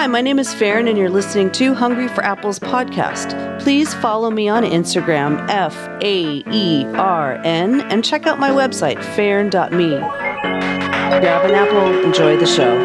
[0.00, 3.60] Hi, my name is Faern, and you're listening to Hungry for Apples podcast.
[3.60, 8.96] Please follow me on Instagram, F A E R N, and check out my website,
[9.14, 9.98] faern.me.
[9.98, 12.78] Grab an apple, enjoy the show.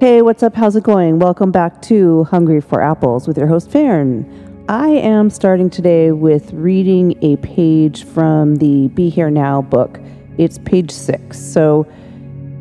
[0.00, 0.54] Hey, what's up?
[0.54, 1.18] How's it going?
[1.18, 4.51] Welcome back to Hungry for Apples with your host, Faern.
[4.68, 9.98] I am starting today with reading a page from the Be Here Now book.
[10.38, 11.36] It's page six.
[11.36, 11.84] So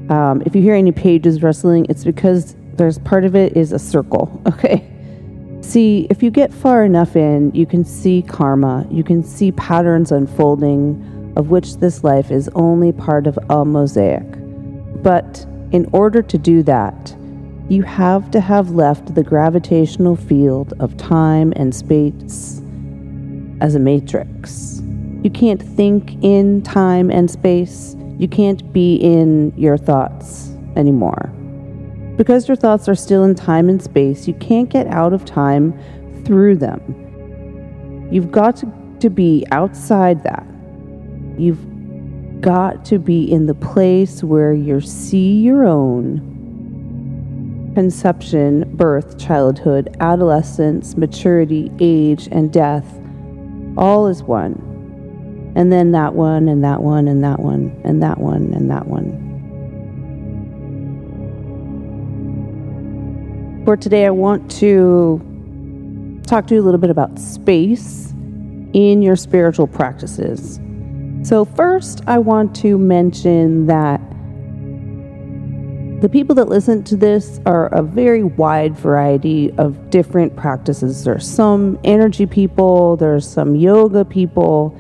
[0.10, 3.80] um, if you hear any pages rustling, it's because there's part of it is a
[3.80, 4.42] circle.
[4.48, 4.88] Okay.
[5.62, 10.12] See, if you get far enough in, you can see karma, you can see patterns
[10.12, 14.26] unfolding, of which this life is only part of a mosaic.
[15.04, 17.16] But in order to do that,
[17.72, 22.62] you have to have left the gravitational field of time and space
[23.62, 24.82] as a matrix.
[25.24, 27.96] You can't think in time and space.
[28.18, 31.32] You can't be in your thoughts anymore.
[32.18, 35.72] Because your thoughts are still in time and space, you can't get out of time
[36.26, 38.10] through them.
[38.12, 38.58] You've got
[39.00, 40.46] to, be outside that.
[41.38, 46.41] You've got to be in the place where you see your own
[47.74, 52.86] conception, birth, childhood, adolescence, maturity, age, and death,
[53.78, 54.68] all is one.
[55.56, 58.88] And then that one, and that one, and that one, and that one, and that
[58.88, 59.30] one.
[63.66, 65.22] For today, I want to
[66.26, 68.12] talk to you a little bit about space
[68.74, 70.60] in your spiritual practices.
[71.24, 74.02] So, first, I want to mention that
[76.02, 81.04] the people that listen to this are a very wide variety of different practices.
[81.04, 84.76] There's some energy people, there's some yoga people,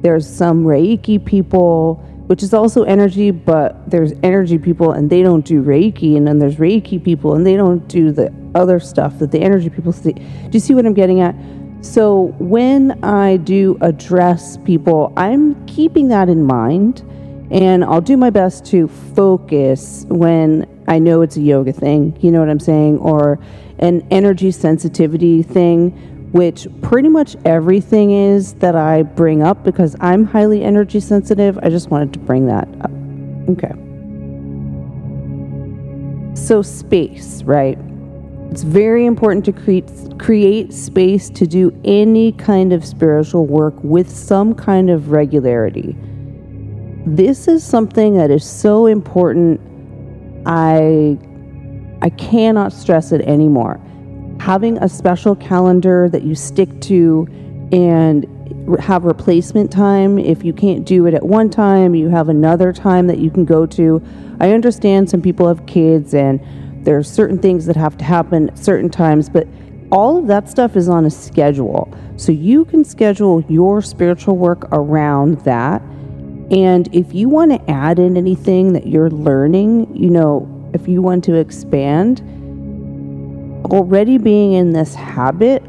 [0.00, 5.44] there's some Reiki people, which is also energy, but there's energy people and they don't
[5.44, 9.30] do Reiki, and then there's Reiki people and they don't do the other stuff that
[9.30, 10.12] the energy people see.
[10.14, 11.34] Do you see what I'm getting at?
[11.82, 17.02] So when I do address people, I'm keeping that in mind
[17.52, 22.30] and I'll do my best to focus when I know it's a yoga thing, you
[22.30, 23.38] know what I'm saying, or
[23.78, 25.90] an energy sensitivity thing,
[26.32, 31.58] which pretty much everything is that I bring up because I'm highly energy sensitive.
[31.62, 32.90] I just wanted to bring that up.
[33.50, 33.74] Okay.
[36.34, 37.78] So, space, right?
[38.50, 44.08] It's very important to create create space to do any kind of spiritual work with
[44.08, 45.96] some kind of regularity.
[47.04, 49.60] This is something that is so important.
[50.46, 51.18] I
[52.00, 53.80] I cannot stress it anymore.
[54.38, 57.26] Having a special calendar that you stick to
[57.72, 58.26] and
[58.80, 60.18] have replacement time.
[60.18, 63.44] If you can't do it at one time, you have another time that you can
[63.44, 64.02] go to.
[64.40, 66.40] I understand some people have kids and
[66.84, 69.46] there's certain things that have to happen at certain times, but
[69.90, 71.92] all of that stuff is on a schedule.
[72.16, 75.82] So you can schedule your spiritual work around that
[76.52, 81.00] and if you want to add in anything that you're learning, you know, if you
[81.00, 82.20] want to expand,
[83.72, 85.62] already being in this habit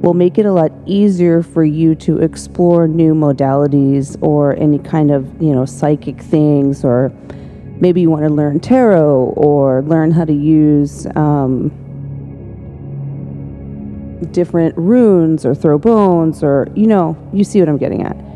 [0.00, 5.10] will make it a lot easier for you to explore new modalities or any kind
[5.10, 7.12] of, you know, psychic things or
[7.80, 11.68] maybe you want to learn tarot or learn how to use um,
[14.30, 18.31] different runes or throw bones or, you know, you see what I'm getting at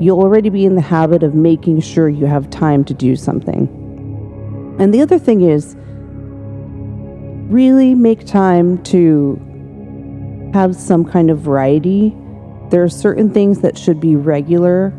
[0.00, 3.66] you'll already be in the habit of making sure you have time to do something.
[4.78, 5.76] And the other thing is,
[7.52, 9.40] really make time to
[10.54, 12.14] have some kind of variety.
[12.70, 14.90] There are certain things that should be regular,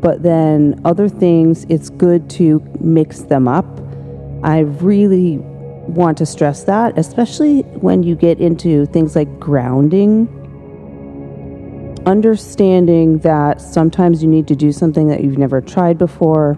[0.00, 3.66] but then other things, it's good to mix them up.
[4.44, 5.38] I really
[5.88, 10.28] want to stress that, especially when you get into things like grounding
[12.06, 16.56] understanding that sometimes you need to do something that you've never tried before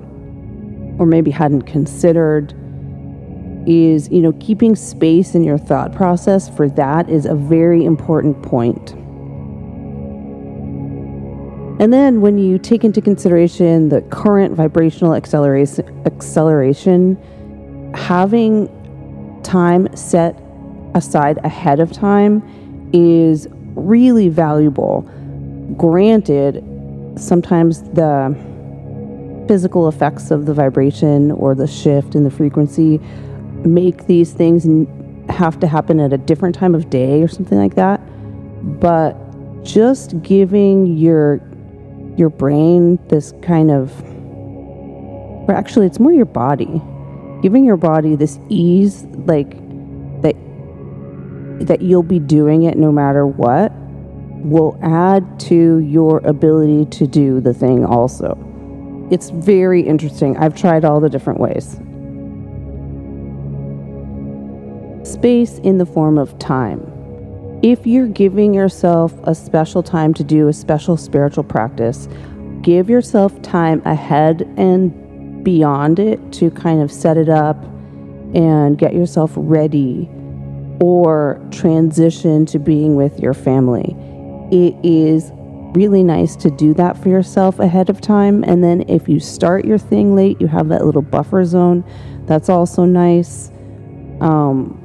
[0.98, 2.54] or maybe hadn't considered
[3.66, 8.40] is you know keeping space in your thought process for that is a very important
[8.42, 8.94] point.
[11.80, 17.16] and then when you take into consideration the current vibrational acceleration acceleration
[17.94, 18.68] having
[19.44, 20.42] time set
[20.94, 22.42] aside ahead of time
[22.92, 23.46] is
[23.76, 25.08] really valuable
[25.76, 26.64] Granted,
[27.16, 28.36] sometimes the
[29.48, 32.98] physical effects of the vibration or the shift in the frequency
[33.64, 34.66] make these things
[35.30, 38.00] have to happen at a different time of day or something like that.
[38.80, 39.14] But
[39.64, 41.40] just giving your
[42.16, 43.92] your brain this kind of
[45.48, 46.82] or actually, it's more your body.
[47.40, 49.50] Giving your body this ease, like
[50.20, 50.36] that,
[51.66, 53.72] that you'll be doing it no matter what,
[54.42, 58.36] will add to your ability to do the thing also.
[59.10, 60.36] It's very interesting.
[60.36, 61.78] I've tried all the different ways.
[65.08, 66.80] Space in the form of time.
[67.62, 72.08] If you're giving yourself a special time to do a special spiritual practice,
[72.62, 77.56] give yourself time ahead and beyond it to kind of set it up
[78.34, 80.08] and get yourself ready
[80.80, 83.96] or transition to being with your family.
[84.50, 85.30] It is
[85.74, 88.42] really nice to do that for yourself ahead of time.
[88.44, 91.84] And then if you start your thing late, you have that little buffer zone.
[92.26, 93.50] That's also nice.
[94.20, 94.84] Um,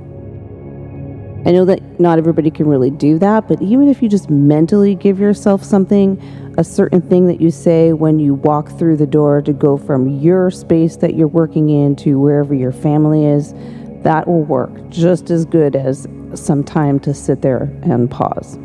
[1.46, 4.96] I know that not everybody can really do that, but even if you just mentally
[4.96, 6.22] give yourself something,
[6.58, 10.08] a certain thing that you say when you walk through the door to go from
[10.08, 13.54] your space that you're working in to wherever your family is,
[14.04, 18.58] that will work just as good as some time to sit there and pause.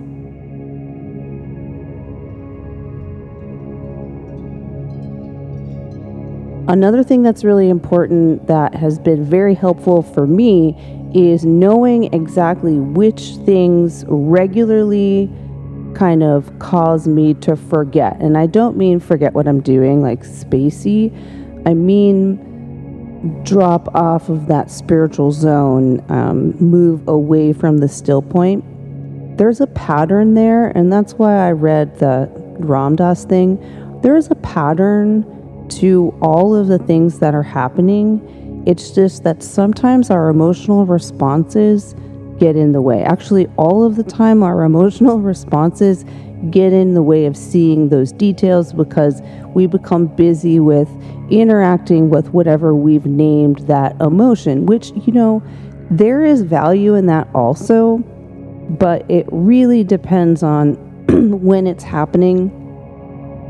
[6.69, 10.77] Another thing that's really important that has been very helpful for me
[11.15, 15.31] is knowing exactly which things regularly
[15.95, 18.21] kind of cause me to forget.
[18.21, 21.11] And I don't mean forget what I'm doing, like spacey.
[21.67, 22.45] I mean
[23.45, 28.63] drop off of that spiritual zone, um, move away from the still point.
[29.39, 33.59] There's a pattern there, and that's why I read the Ram Dass thing.
[34.03, 35.25] There is a pattern
[35.71, 38.63] to all of the things that are happening.
[38.67, 41.95] It's just that sometimes our emotional responses
[42.39, 43.03] get in the way.
[43.03, 46.05] Actually, all of the time, our emotional responses
[46.51, 49.21] get in the way of seeing those details because
[49.55, 50.89] we become busy with
[51.31, 55.43] interacting with whatever we've named that emotion, which, you know,
[55.91, 57.99] there is value in that also,
[58.79, 60.75] but it really depends on
[61.09, 62.51] when it's happening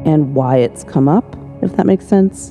[0.06, 1.36] and why it's come up
[1.68, 2.48] if that makes sense.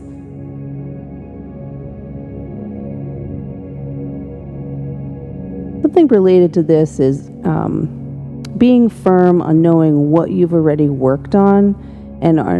[5.81, 11.75] Something related to this is um, being firm on knowing what you've already worked on
[12.21, 12.57] and are,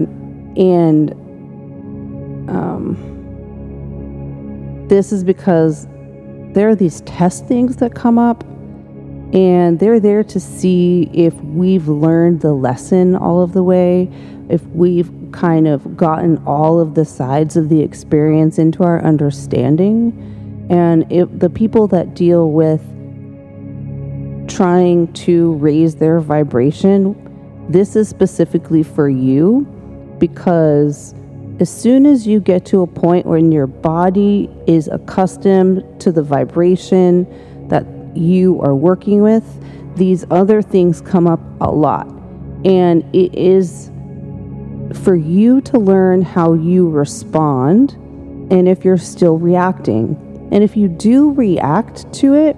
[0.57, 1.12] and
[2.50, 2.95] um,
[4.88, 5.88] this is because
[6.53, 8.44] there are these test things that come up
[9.33, 14.09] and they're there to see if we've learned the lesson all of the way
[14.50, 20.68] if we've kind of gotten all of the sides of the experience into our understanding.
[20.69, 22.81] And if the people that deal with
[24.50, 29.62] trying to raise their vibration, this is specifically for you
[30.19, 31.13] because
[31.59, 36.24] as soon as you get to a point when your body is accustomed to the
[36.24, 37.25] vibration
[38.17, 39.45] you are working with,
[39.95, 42.07] these other things come up a lot.
[42.65, 43.91] And it is
[45.03, 47.91] for you to learn how you respond
[48.51, 50.15] and if you're still reacting.
[50.51, 52.55] And if you do react to it,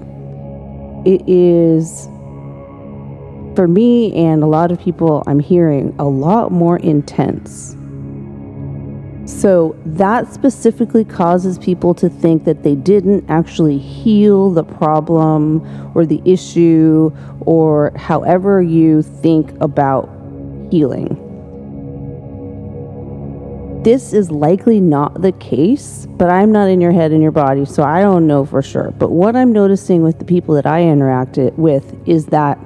[1.06, 2.06] it is,
[3.56, 7.76] for me and a lot of people I'm hearing, a lot more intense.
[9.30, 15.62] So that specifically causes people to think that they didn't actually heal the problem
[15.96, 20.10] or the issue or however you think about
[20.72, 21.26] healing.
[23.84, 27.66] This is likely not the case, but I'm not in your head and your body,
[27.66, 28.92] so I don't know for sure.
[28.92, 32.58] But what I'm noticing with the people that I interact with is that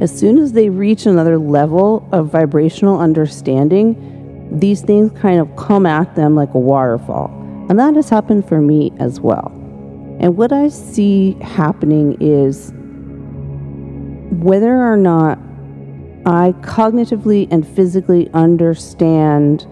[0.00, 4.17] as soon as they reach another level of vibrational understanding,
[4.50, 7.30] these things kind of come at them like a waterfall.
[7.68, 9.52] And that has happened for me as well.
[10.20, 12.72] And what I see happening is
[14.42, 15.38] whether or not
[16.26, 19.66] I cognitively and physically understand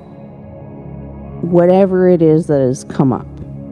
[1.42, 3.26] whatever it is that has come up.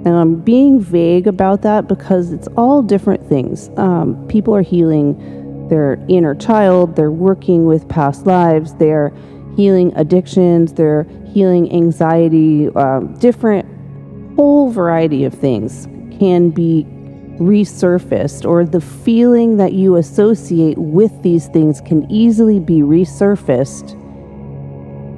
[0.05, 3.71] And I'm being vague about that because it's all different things.
[3.77, 9.13] Um, people are healing their inner child, they're working with past lives, they're
[9.57, 13.67] healing addictions, they're healing anxiety, um, different,
[14.37, 15.87] whole variety of things
[16.19, 16.85] can be
[17.39, 23.95] resurfaced, or the feeling that you associate with these things can easily be resurfaced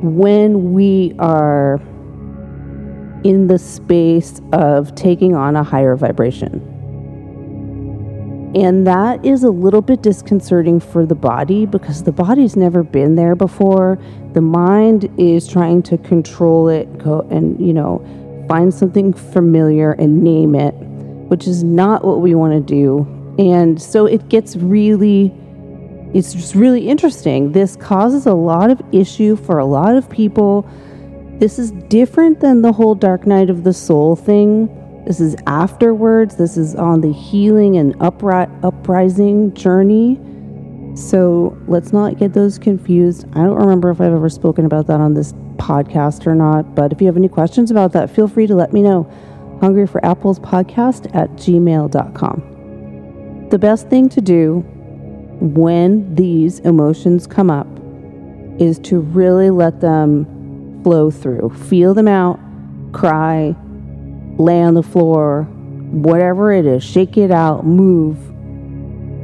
[0.02, 1.74] when we are
[3.24, 6.65] in the space of taking on a higher vibration.
[8.54, 13.16] And that is a little bit disconcerting for the body because the body's never been
[13.16, 13.98] there before.
[14.32, 18.04] The mind is trying to control it go and, you know,
[18.48, 20.72] find something familiar and name it,
[21.28, 23.06] which is not what we want to do.
[23.38, 25.34] And so it gets really
[26.14, 27.52] it's just really interesting.
[27.52, 30.66] This causes a lot of issue for a lot of people.
[31.38, 34.68] This is different than the whole dark night of the soul thing
[35.06, 36.34] this is afterwards.
[36.34, 40.18] This is on the healing and upri- uprising journey.
[40.96, 43.24] So let's not get those confused.
[43.32, 46.92] I don't remember if I've ever spoken about that on this podcast or not, but
[46.92, 49.04] if you have any questions about that, feel free to let me know.
[49.60, 52.42] Hungry for Apples podcast at gmail.com.
[53.50, 54.64] The best thing to do
[55.40, 57.68] when these emotions come up
[58.58, 62.40] is to really let them flow through, feel them out,
[62.92, 63.54] cry,
[64.38, 65.42] lay on the floor,
[65.90, 68.18] whatever it is, shake it out, move,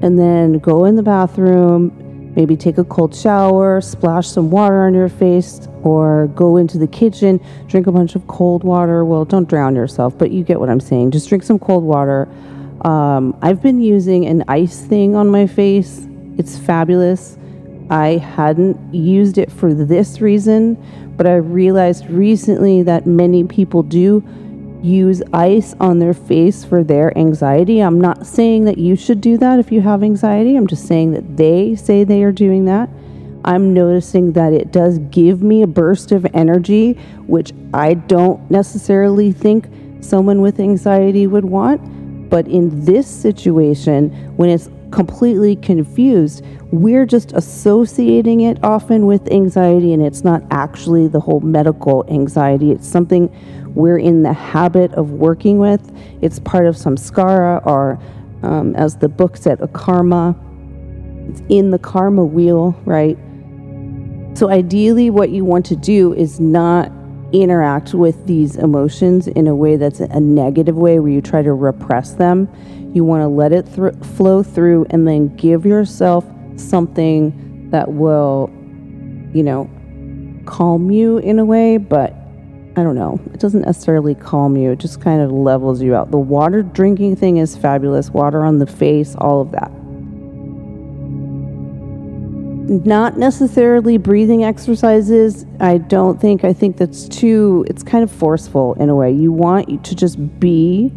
[0.03, 4.95] and then go in the bathroom, maybe take a cold shower, splash some water on
[4.95, 9.05] your face, or go into the kitchen, drink a bunch of cold water.
[9.05, 11.11] Well, don't drown yourself, but you get what I'm saying.
[11.11, 12.29] Just drink some cold water.
[12.85, 16.07] Um, I've been using an ice thing on my face.
[16.39, 17.37] It's fabulous.
[17.91, 20.77] I hadn't used it for this reason,
[21.17, 24.25] but I realized recently that many people do
[24.83, 27.81] use ice on their face for their anxiety.
[27.81, 30.57] I'm not saying that you should do that if you have anxiety.
[30.57, 32.89] I'm just saying that they say they are doing that.
[33.45, 36.93] I'm noticing that it does give me a burst of energy,
[37.27, 39.69] which I don't necessarily think
[40.01, 42.31] someone with anxiety would want.
[42.31, 49.93] But in this situation, when it's completely confused, we're just associating it often with anxiety,
[49.93, 52.71] and it's not actually the whole medical anxiety.
[52.71, 53.31] It's something
[53.75, 55.93] we're in the habit of working with.
[56.21, 57.99] It's part of samskara, or
[58.43, 60.37] um, as the book said, a karma.
[61.29, 63.19] It's in the karma wheel, right?
[64.35, 66.91] So, ideally, what you want to do is not
[67.33, 71.53] interact with these emotions in a way that's a negative way where you try to
[71.53, 72.49] repress them.
[72.93, 76.25] You want to let it th- flow through and then give yourself
[76.57, 78.51] something that will,
[79.33, 79.71] you know,
[80.45, 82.15] calm you in a way, but
[82.77, 83.21] I don't know.
[83.33, 86.11] It doesn't necessarily calm you, it just kind of levels you out.
[86.11, 88.11] The water drinking thing is fabulous.
[88.11, 89.71] Water on the face, all of that.
[92.87, 95.45] Not necessarily breathing exercises.
[95.61, 99.13] I don't think, I think that's too, it's kind of forceful in a way.
[99.13, 100.93] You want to just be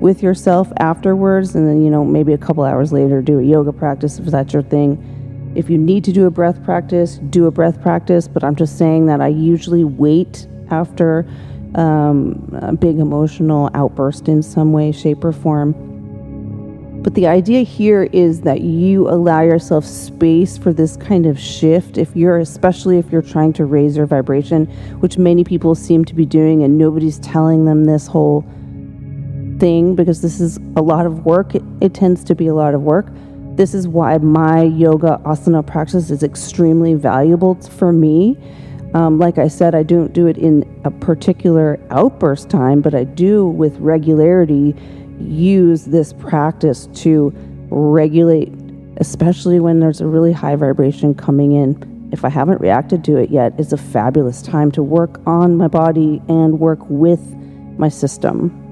[0.00, 3.72] with yourself afterwards, and then, you know, maybe a couple hours later, do a yoga
[3.72, 5.52] practice if that's your thing.
[5.54, 8.78] If you need to do a breath practice, do a breath practice, but I'm just
[8.78, 11.26] saying that I usually wait after
[11.74, 15.74] um, a big emotional outburst in some way, shape, or form.
[17.02, 21.96] But the idea here is that you allow yourself space for this kind of shift.
[21.96, 24.66] If you're, especially if you're trying to raise your vibration,
[25.00, 28.44] which many people seem to be doing, and nobody's telling them this whole
[29.60, 31.54] thing because this is a lot of work.
[31.54, 33.06] It, it tends to be a lot of work.
[33.56, 38.36] This is why my yoga asana practice is extremely valuable for me
[38.94, 43.04] um, like I said, I don't do it in a particular outburst time, but I
[43.04, 44.74] do with regularity
[45.20, 47.32] use this practice to
[47.70, 48.52] regulate,
[48.96, 52.10] especially when there's a really high vibration coming in.
[52.12, 55.68] If I haven't reacted to it yet, it's a fabulous time to work on my
[55.68, 57.20] body and work with
[57.78, 58.69] my system.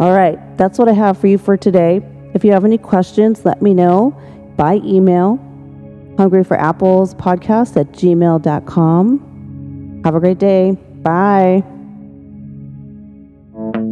[0.00, 2.00] All right, that's what I have for you for today.
[2.34, 4.16] If you have any questions, let me know
[4.56, 5.40] by email
[6.16, 9.22] Hungry for Apples podcast at gmail.com.
[10.04, 10.72] Have a great day.
[11.02, 11.77] Bye.